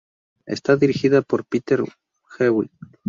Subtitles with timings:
[0.47, 1.81] Esta dirigida por Peter
[2.39, 2.71] Hewitt.